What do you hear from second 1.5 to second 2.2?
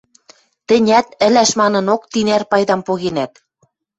манынок,